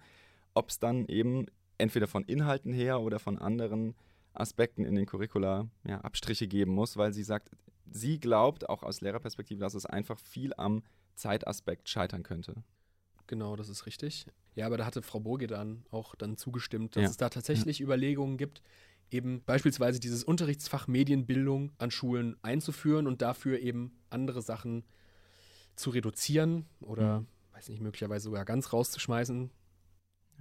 [0.53, 3.95] Ob es dann eben entweder von Inhalten her oder von anderen
[4.33, 7.51] Aspekten in den Curricula ja, Abstriche geben muss, weil sie sagt,
[7.89, 10.83] sie glaubt auch aus Lehrerperspektive, dass es einfach viel am
[11.15, 12.63] Zeitaspekt scheitern könnte.
[13.27, 14.25] Genau, das ist richtig.
[14.55, 17.09] Ja, aber da hatte Frau Burge dann auch dann zugestimmt, dass ja.
[17.09, 17.85] es da tatsächlich ja.
[17.85, 18.61] Überlegungen gibt,
[19.11, 24.83] eben beispielsweise dieses Unterrichtsfach Medienbildung an Schulen einzuführen und dafür eben andere Sachen
[25.75, 27.27] zu reduzieren oder, mhm.
[27.53, 29.51] weiß nicht, möglicherweise sogar ganz rauszuschmeißen.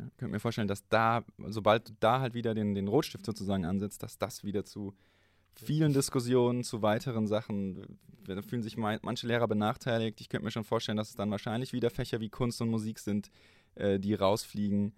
[0.03, 3.65] Ja, könnt mir vorstellen, dass da, sobald du da halt wieder den, den Rotstift sozusagen
[3.65, 4.95] ansetzt, dass das wieder zu
[5.55, 10.21] vielen Diskussionen, zu weiteren Sachen, da fühlen sich manche Lehrer benachteiligt.
[10.21, 12.99] Ich könnte mir schon vorstellen, dass es dann wahrscheinlich wieder Fächer wie Kunst und Musik
[12.99, 13.31] sind,
[13.75, 14.95] äh, die rausfliegen.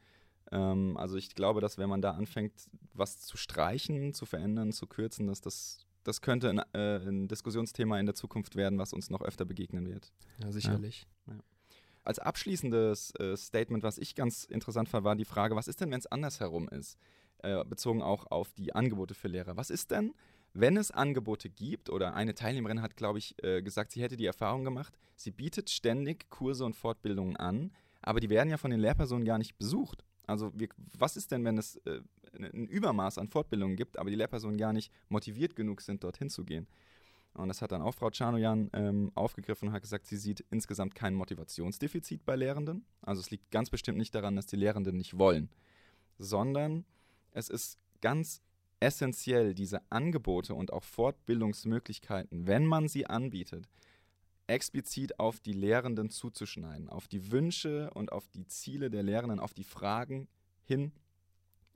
[0.53, 2.53] Ähm, also ich glaube, dass wenn man da anfängt,
[2.93, 7.99] was zu streichen, zu verändern, zu kürzen, dass das, das könnte ein, äh, ein Diskussionsthema
[7.99, 10.12] in der Zukunft werden, was uns noch öfter begegnen wird.
[10.38, 11.07] Ja, sicherlich.
[11.27, 11.35] Ja.
[11.35, 11.40] Ja.
[12.05, 15.90] Als abschließendes äh, Statement, was ich ganz interessant fand, war die Frage, was ist denn,
[15.90, 16.99] wenn es andersherum ist?
[17.38, 19.57] Äh, bezogen auch auf die Angebote für Lehrer.
[19.57, 20.14] Was ist denn,
[20.53, 24.27] wenn es Angebote gibt, oder eine Teilnehmerin hat, glaube ich, äh, gesagt, sie hätte die
[24.27, 28.81] Erfahrung gemacht, sie bietet ständig Kurse und Fortbildungen an, aber die werden ja von den
[28.81, 30.05] Lehrpersonen gar nicht besucht.
[30.27, 32.01] Also wir, was ist denn, wenn es äh,
[32.35, 36.45] ein Übermaß an Fortbildungen gibt, aber die Lehrpersonen gar nicht motiviert genug sind, dorthin zu
[36.45, 36.67] gehen?
[37.35, 40.94] Und das hat dann auch Frau Czarnojan ähm, aufgegriffen und hat gesagt, sie sieht insgesamt
[40.94, 42.85] kein Motivationsdefizit bei Lehrenden.
[43.03, 45.51] Also es liegt ganz bestimmt nicht daran, dass die Lehrenden nicht wollen,
[46.18, 46.85] sondern
[47.33, 48.40] es ist ganz
[48.79, 53.68] essentiell, diese Angebote und auch Fortbildungsmöglichkeiten, wenn man sie anbietet,
[54.47, 59.55] explizit auf die Lehrenden zuzuschneiden, auf die Wünsche und auf die Ziele der Lehrenden, auf
[59.55, 60.29] die Fragen
[60.64, 60.92] hin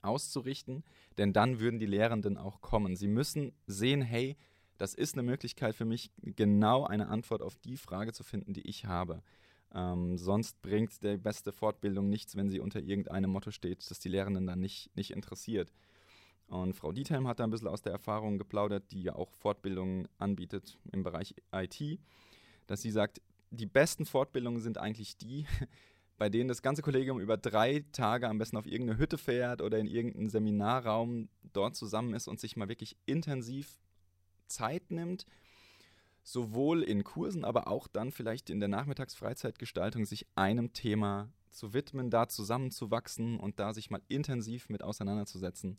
[0.02, 0.84] auszurichten,
[1.16, 2.94] denn dann würden die Lehrenden auch kommen.
[2.94, 4.36] Sie müssen sehen, hey,
[4.78, 8.66] das ist eine Möglichkeit für mich, genau eine Antwort auf die Frage zu finden, die
[8.66, 9.22] ich habe.
[9.74, 14.08] Ähm, sonst bringt der beste Fortbildung nichts, wenn sie unter irgendeinem Motto steht, das die
[14.08, 15.72] Lehrenden dann nicht, nicht interessiert.
[16.46, 20.08] Und Frau Diethelm hat da ein bisschen aus der Erfahrung geplaudert, die ja auch Fortbildungen
[20.16, 22.00] anbietet im Bereich IT
[22.68, 25.46] dass sie sagt, die besten Fortbildungen sind eigentlich die,
[26.18, 29.78] bei denen das ganze Kollegium über drei Tage am besten auf irgendeine Hütte fährt oder
[29.78, 33.80] in irgendeinen Seminarraum dort zusammen ist und sich mal wirklich intensiv
[34.48, 35.26] Zeit nimmt,
[36.22, 42.10] sowohl in Kursen, aber auch dann vielleicht in der Nachmittagsfreizeitgestaltung sich einem Thema zu widmen,
[42.10, 45.78] da zusammenzuwachsen und da sich mal intensiv mit auseinanderzusetzen,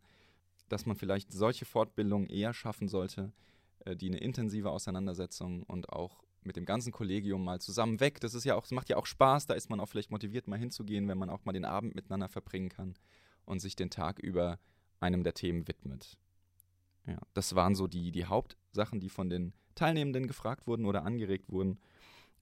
[0.67, 3.31] dass man vielleicht solche Fortbildungen eher schaffen sollte,
[3.85, 8.19] äh, die eine intensive Auseinandersetzung und auch mit dem ganzen Kollegium mal zusammen weg.
[8.21, 10.47] Das ist ja auch, das macht ja auch Spaß, da ist man auch vielleicht motiviert,
[10.47, 12.95] mal hinzugehen, wenn man auch mal den Abend miteinander verbringen kann
[13.45, 14.59] und sich den Tag über
[14.99, 16.17] einem der Themen widmet.
[17.09, 21.49] Ja, das waren so die, die Hauptsachen, die von den Teilnehmenden gefragt wurden oder angeregt
[21.49, 21.79] wurden.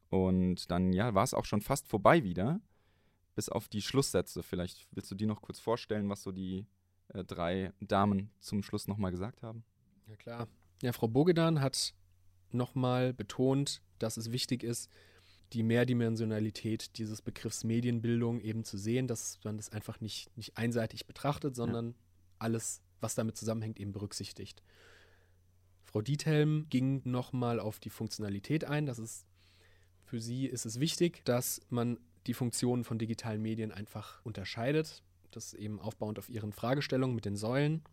[0.09, 2.59] Und dann, ja, war es auch schon fast vorbei wieder,
[3.35, 4.43] bis auf die Schlusssätze.
[4.43, 6.65] Vielleicht willst du die noch kurz vorstellen, was so die
[7.09, 9.63] äh, drei Damen zum Schluss nochmal gesagt haben?
[10.07, 10.47] Ja, klar.
[10.81, 11.93] Ja, Frau Bogedan hat
[12.51, 14.89] nochmal betont, dass es wichtig ist,
[15.53, 21.07] die Mehrdimensionalität dieses Begriffs Medienbildung eben zu sehen, dass man das einfach nicht, nicht einseitig
[21.07, 21.95] betrachtet, sondern ja.
[22.39, 24.63] alles, was damit zusammenhängt, eben berücksichtigt.
[25.83, 28.85] Frau Diethelm ging nochmal auf die Funktionalität ein.
[28.85, 29.25] Das ist,
[30.03, 35.01] für sie ist es wichtig, dass man die Funktionen von digitalen Medien einfach unterscheidet.
[35.31, 37.83] Das eben aufbauend auf ihren Fragestellungen mit den Säulen.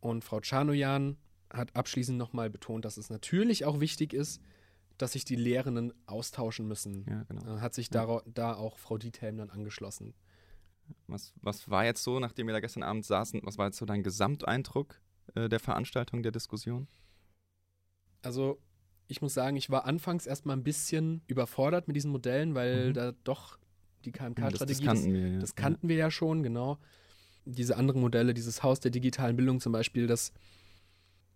[0.00, 1.16] Und Frau Czarnojan
[1.50, 4.40] hat abschließend nochmal betont, dass es natürlich auch wichtig ist,
[4.98, 7.04] dass sich die Lehrenden austauschen müssen.
[7.08, 7.60] Ja, genau.
[7.60, 8.06] Hat sich ja.
[8.06, 10.14] da, da auch Frau Diethelm dann angeschlossen.
[11.06, 13.86] Was, was war jetzt so, nachdem wir da gestern Abend saßen, was war jetzt so
[13.86, 15.00] dein Gesamteindruck
[15.34, 16.88] äh, der Veranstaltung, der Diskussion?
[18.22, 18.58] Also,
[19.06, 22.94] ich muss sagen, ich war anfangs erstmal ein bisschen überfordert mit diesen Modellen, weil mhm.
[22.94, 23.58] da doch
[24.04, 25.38] die KMK-Strategie, das, das, kannten, wir, ja.
[25.38, 26.78] das kannten wir ja schon, genau.
[27.44, 30.32] Diese anderen Modelle, dieses Haus der digitalen Bildung zum Beispiel, das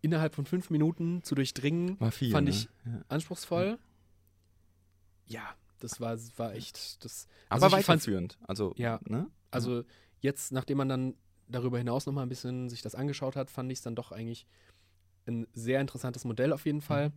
[0.01, 2.55] innerhalb von fünf Minuten zu durchdringen, viel, fand ne?
[2.55, 3.05] ich ja.
[3.09, 3.79] anspruchsvoll.
[5.27, 7.05] Ja, das war, war echt.
[7.05, 8.39] Das, also Aber weiterführend.
[8.47, 9.01] Also, ja.
[9.05, 9.27] Ne?
[9.51, 9.85] Also,
[10.21, 11.15] jetzt, nachdem man dann
[11.49, 14.47] darüber hinaus nochmal ein bisschen sich das angeschaut hat, fand ich es dann doch eigentlich
[15.27, 17.11] ein sehr interessantes Modell auf jeden Fall.
[17.11, 17.15] Mhm.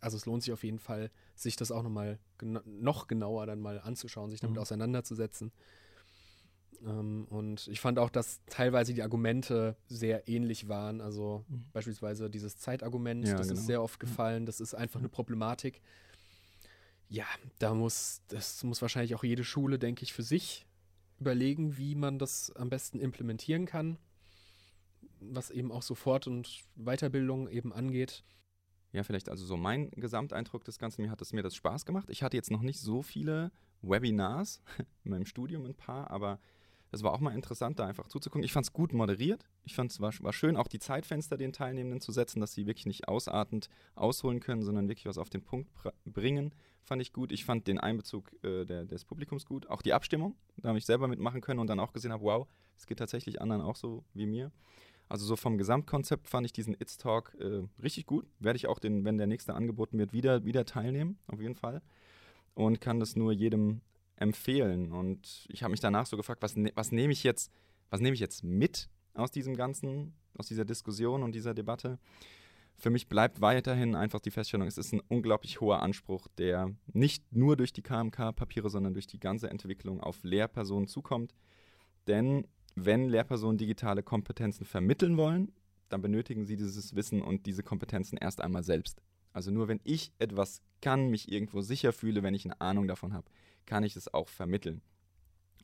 [0.00, 3.60] Also es lohnt sich auf jeden Fall, sich das auch nochmal gena noch genauer dann
[3.60, 4.62] mal anzuschauen, sich damit mhm.
[4.62, 5.52] auseinanderzusetzen.
[6.84, 11.00] Ähm, und ich fand auch, dass teilweise die Argumente sehr ähnlich waren.
[11.00, 11.66] Also mhm.
[11.72, 13.60] beispielsweise dieses Zeitargument, ja, das genau.
[13.60, 14.44] ist sehr oft gefallen.
[14.44, 15.80] Das ist einfach eine Problematik.
[17.08, 17.26] ja,
[17.58, 20.66] da muss, das muss wahrscheinlich auch jede Schule, denke ich, für sich
[21.22, 23.96] überlegen, wie man das am besten implementieren kann,
[25.20, 28.24] was eben auch so Fort- und Weiterbildung eben angeht.
[28.92, 32.10] Ja, vielleicht also so mein Gesamteindruck des Ganzen, mir hat es mir das Spaß gemacht.
[32.10, 34.60] Ich hatte jetzt noch nicht so viele Webinars
[35.04, 36.40] in meinem Studium ein paar, aber
[36.92, 38.44] es war auch mal interessant, da einfach zuzugucken.
[38.44, 39.48] Ich fand es gut moderiert.
[39.64, 42.66] Ich fand es war, war schön, auch die Zeitfenster den Teilnehmenden zu setzen, dass sie
[42.66, 45.70] wirklich nicht ausartend ausholen können, sondern wirklich was auf den Punkt
[46.04, 46.54] bringen.
[46.82, 47.32] Fand ich gut.
[47.32, 49.70] Ich fand den Einbezug äh, der, des Publikums gut.
[49.70, 52.46] Auch die Abstimmung, da habe ich selber mitmachen können und dann auch gesehen habe, wow,
[52.76, 54.52] es geht tatsächlich anderen auch so wie mir.
[55.08, 58.26] Also so vom Gesamtkonzept fand ich diesen It's Talk äh, richtig gut.
[58.38, 61.80] Werde ich auch, den, wenn der nächste angeboten wird, wieder, wieder teilnehmen, auf jeden Fall.
[62.54, 63.80] Und kann das nur jedem
[64.22, 64.92] empfehlen.
[64.92, 67.52] Und ich habe mich danach so gefragt, was, ne was nehme ich jetzt,
[67.90, 71.98] was nehme ich jetzt mit aus diesem ganzen, aus dieser Diskussion und dieser Debatte?
[72.76, 77.24] Für mich bleibt weiterhin einfach die Feststellung, es ist ein unglaublich hoher Anspruch, der nicht
[77.30, 81.34] nur durch die KMK-Papiere, sondern durch die ganze Entwicklung auf Lehrpersonen zukommt.
[82.06, 85.52] Denn wenn Lehrpersonen digitale Kompetenzen vermitteln wollen,
[85.90, 89.02] dann benötigen sie dieses Wissen und diese Kompetenzen erst einmal selbst.
[89.32, 93.12] Also nur wenn ich etwas kann, mich irgendwo sicher fühle, wenn ich eine Ahnung davon
[93.12, 93.30] habe,
[93.66, 94.82] kann ich es auch vermitteln.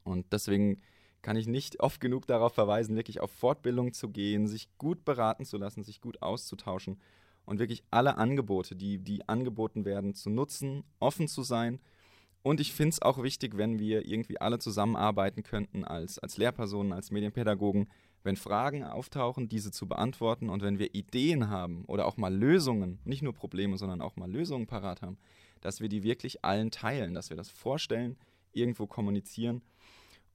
[0.05, 0.81] Und deswegen
[1.23, 5.45] kann ich nicht oft genug darauf verweisen, wirklich auf Fortbildung zu gehen, sich gut beraten
[5.45, 7.01] zu lassen, sich gut auszutauschen
[7.45, 11.81] und wirklich alle Angebote, die, die angeboten werden, zu nutzen, offen zu sein.
[12.43, 16.93] Und ich finde es auch wichtig, wenn wir irgendwie alle zusammenarbeiten könnten als, als Lehrpersonen,
[16.93, 17.89] als Medienpädagogen,
[18.23, 23.01] wenn Fragen auftauchen, diese zu beantworten und wenn wir Ideen haben oder auch mal Lösungen,
[23.05, 25.19] nicht nur Probleme, sondern auch mal Lösungen parat haben,
[25.61, 28.17] dass wir die wirklich allen teilen, dass wir das vorstellen,
[28.53, 29.63] irgendwo kommunizieren.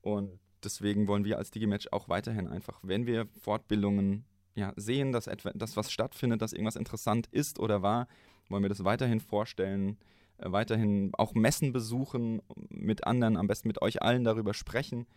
[0.02, 5.28] Und deswegen wollen wir als Digimatch auch weiterhin einfach, wenn wir Fortbildungen ja, sehen, dass
[5.28, 8.08] etwa, dass was stattfindet, dass irgendwas interessant ist oder war,
[8.50, 9.98] wollen wir das weiterhin vorstellen,
[10.38, 15.08] äh, weiterhin auch Messen besuchen, mit anderen, am besten mit euch allen darüber sprechen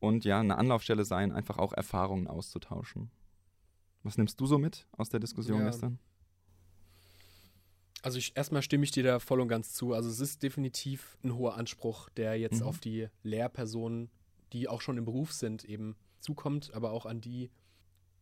[0.00, 3.10] und ja, eine Anlaufstelle sein, einfach auch Erfahrungen auszutauschen.
[4.02, 5.66] Was nimmst du so mit aus der Diskussion ja.
[5.66, 5.98] gestern?
[8.06, 9.92] Also ich, erstmal stimme ich dir da voll und ganz zu.
[9.92, 12.68] Also es ist definitiv ein hoher Anspruch, der jetzt mhm.
[12.68, 14.10] auf die Lehrpersonen,
[14.52, 17.50] die auch schon im Beruf sind, eben zukommt, aber auch an die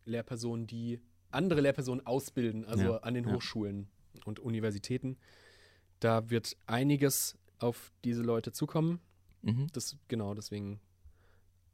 [0.06, 2.96] Lehrpersonen, die andere Lehrpersonen ausbilden, also ja.
[2.96, 3.34] an den ja.
[3.34, 3.88] Hochschulen
[4.24, 5.18] und Universitäten.
[6.00, 9.00] Da wird einiges auf diese Leute zukommen.
[9.42, 9.66] Mhm.
[9.74, 10.80] Das, genau, deswegen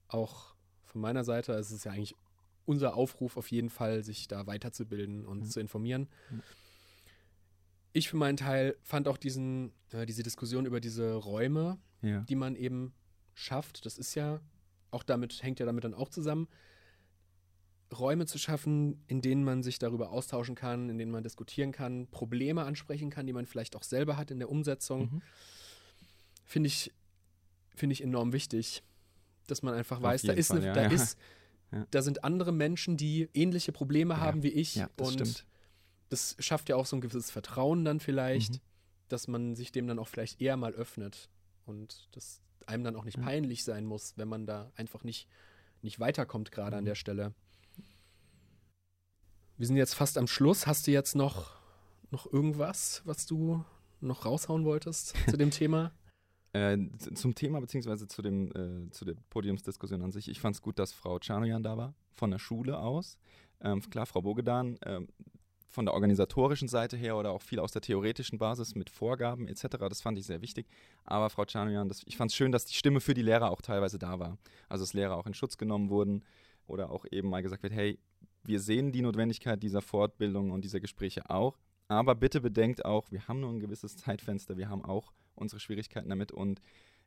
[0.09, 2.17] auch von meiner Seite, es ist ja eigentlich
[2.65, 5.45] unser Aufruf auf jeden Fall, sich da weiterzubilden und mhm.
[5.49, 6.09] zu informieren.
[6.29, 6.43] Mhm
[7.93, 12.21] ich für meinen Teil fand auch diesen, äh, diese Diskussion über diese Räume, ja.
[12.21, 12.93] die man eben
[13.35, 14.41] schafft, das ist ja
[14.91, 16.49] auch damit, hängt ja damit dann auch zusammen,
[17.97, 22.07] Räume zu schaffen, in denen man sich darüber austauschen kann, in denen man diskutieren kann,
[22.09, 25.23] Probleme ansprechen kann, die man vielleicht auch selber hat in der Umsetzung, mhm.
[26.45, 26.93] finde ich,
[27.75, 28.85] finde ich enorm wichtig,
[29.49, 30.91] dass man einfach Auf weiß, da ist, Fall, eine, ja, da ja.
[30.91, 31.19] ist,
[31.91, 35.47] da sind andere Menschen, die ähnliche Probleme haben wie ich und stimmt
[36.11, 38.61] das schafft ja auch so ein gewisses Vertrauen dann vielleicht, mhm.
[39.09, 41.31] dass man sich dem dann auch vielleicht eher mal öffnet
[41.65, 43.23] und das einem dann auch nicht ja.
[43.23, 45.29] peinlich sein muss, wenn man da einfach nicht,
[45.83, 46.79] nicht weiterkommt, gerade mhm.
[46.79, 47.35] an der Stelle.
[49.57, 50.67] Wir sind jetzt fast am Schluss.
[50.67, 51.57] Hast du jetzt noch,
[52.11, 53.65] noch irgendwas, was du
[54.01, 55.93] noch raushauen wolltest zu dem Thema?
[56.53, 56.79] Äh,
[57.15, 60.29] zum Thema beziehungsweise zu, dem, äh, zu der Podiumsdiskussion an sich.
[60.29, 63.19] Ich fand es gut, dass Frau Czarnojan da war, von der Schule aus.
[63.61, 65.09] Ähm, klar, Frau Bogedan, ähm,
[65.71, 69.79] von der organisatorischen Seite her oder auch viel aus der theoretischen Basis mit Vorgaben etc.
[69.89, 70.67] Das fand ich sehr wichtig.
[71.05, 73.99] Aber Frau Czarnoyan, ich fand es schön, dass die Stimme für die Lehrer auch teilweise
[73.99, 74.37] da war.
[74.69, 76.25] Also dass Lehrer auch in Schutz genommen wurden
[76.67, 77.99] oder auch eben mal gesagt wird, hey,
[78.43, 81.57] wir sehen die Notwendigkeit dieser Fortbildung und dieser Gespräche auch.
[81.89, 86.09] Aber bitte bedenkt auch, wir haben nur ein gewisses Zeitfenster, wir haben auch unsere Schwierigkeiten
[86.09, 86.61] damit und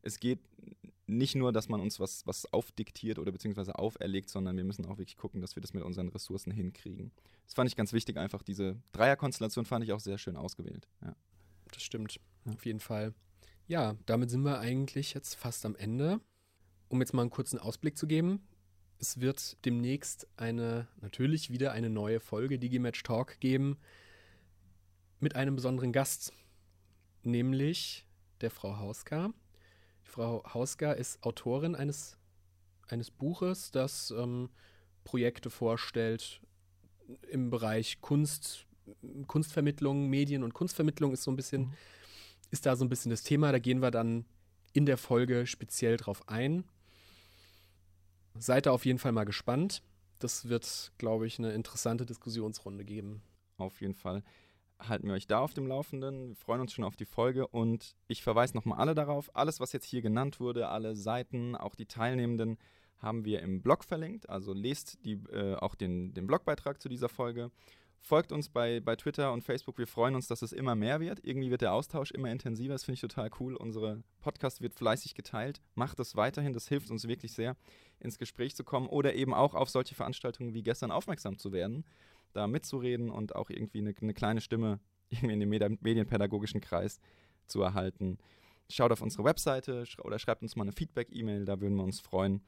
[0.04, 0.39] es geht
[1.06, 4.98] nicht nur, dass man uns was, was aufdiktiert oder beziehungsweise auferlegt, sondern wir müssen auch
[4.98, 7.12] wirklich gucken, dass wir das mit unseren Ressourcen hinkriegen.
[7.46, 10.88] Das fand ich ganz wichtig, einfach diese Dreierkonstellation fand ich auch sehr schön ausgewählt.
[11.02, 11.16] Ja.
[11.72, 12.54] Das stimmt, ja.
[12.54, 13.13] auf jeden Fall.
[13.68, 16.20] Ja, damit sind wir eigentlich jetzt fast am Ende.
[16.89, 18.46] Um jetzt mal einen kurzen Ausblick zu geben,
[19.00, 23.77] es wird demnächst eine, natürlich wieder eine neue Folge Digimatch Talk geben
[25.19, 26.34] mit einem besonderen Gast,
[27.23, 28.06] nämlich
[28.42, 29.34] der Frau Hauska.
[30.14, 32.18] Frau Hausger ist Autorin eines,
[32.88, 34.52] eines Buches, das ähm,
[35.04, 36.40] Projekte vorstellt
[37.32, 38.68] im Bereich Kunst,
[39.26, 41.74] Kunstvermittlung, Medien und Kunstvermittlung ist so ein bisschen, mhm.
[42.52, 43.52] ist da so ein bisschen das Thema.
[43.52, 44.26] Da gehen wir dann
[44.72, 46.64] in der Folge speziell drauf ein.
[48.38, 49.82] Seid da auf jeden Fall mal gespannt.
[50.20, 53.24] Das wird, glaube ich, eine interessante Diskussionsrunde geben.
[53.58, 54.24] Auf jeden Fall.
[54.88, 56.29] Halten wir euch da auf dem Laufenden.
[56.29, 59.36] Wir freuen uns schon auf die Folge und ich verweise nochmal alle darauf.
[59.36, 62.58] Alles, was jetzt hier genannt wurde, alle Seiten, auch die Teilnehmenden,
[62.98, 64.29] haben wir im Blog verlinkt.
[64.29, 67.52] Also lest die, äh, auch den, den Blogbeitrag zu dieser Folge.
[68.00, 69.77] Folgt uns bei, bei Twitter und Facebook.
[69.77, 71.21] Wir freuen uns, dass es immer mehr wird.
[71.23, 72.73] Irgendwie wird der Austausch immer intensiver.
[72.73, 73.56] Das finde ich total cool.
[73.56, 75.62] Unsere Podcast wird fleißig geteilt.
[75.75, 76.52] Macht das weiterhin.
[76.52, 77.56] Das hilft uns wirklich sehr,
[78.02, 81.86] ins Gespräch zu kommen oder eben auch auf solche Veranstaltungen wie gestern aufmerksam zu werden,
[82.34, 84.79] da mitzureden und auch irgendwie eine, eine kleine Stimme
[85.10, 87.00] irgendwie in dem medienpädagogischen Kreis
[87.48, 88.17] zu erhalten.
[88.69, 91.46] Schaut auf unsere Webseite oder schreibt uns mal eine Feedback-E-Mail.
[91.46, 92.42] Da würden wir uns freuen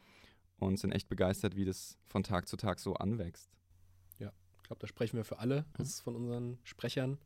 [0.57, 3.51] und sind echt begeistert, wie das von Tag zu Tag so anwächst.
[4.65, 5.85] Ich glaube, da sprechen wir für alle mhm.
[5.85, 7.19] von unseren Sprechern.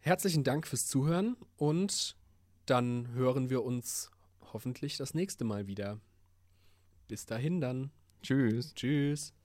[0.00, 2.16] Herzlichen Dank fürs Zuhören und
[2.64, 4.10] dann hören wir uns
[4.54, 6.00] hoffentlich das nächste Mal wieder.
[7.08, 7.90] Bis dahin dann.
[8.22, 8.72] Tschüss.
[8.72, 9.37] Tschüss.